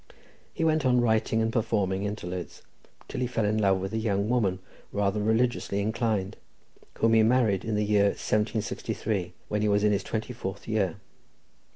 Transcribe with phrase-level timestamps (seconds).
[0.51, 2.63] He went on writing and performing interludes
[3.07, 4.57] till he fell in love with a young woman
[4.91, 6.37] rather religiously inclined,
[6.97, 10.95] whom he married in the year 1763, when he was in his twenty fourth year.